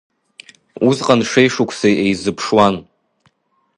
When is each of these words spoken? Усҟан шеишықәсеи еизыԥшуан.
Усҟан 0.87 1.21
шеишықәсеи 1.29 1.95
еизыԥшуан. 2.05 2.75